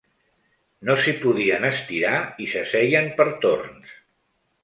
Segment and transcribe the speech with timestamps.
[0.87, 2.15] No s’hi podien estirar
[2.45, 3.95] i s’asseien per torns.